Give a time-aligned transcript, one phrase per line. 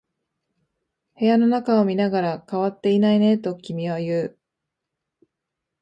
[1.19, 4.37] 部屋の中を見ながら、変わっていないねと君は言う。